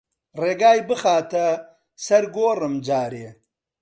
ڕێگای 0.41 0.79
بخاتە 0.89 1.47
سەر 2.05 2.23
گۆڕم 2.35 2.75
جارێ 2.87 3.27